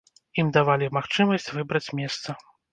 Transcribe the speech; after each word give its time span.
Ім 0.43 0.47
давалі 0.55 0.87
магчымасць 0.97 1.47
выбраць 1.61 1.87
месца. 2.03 2.29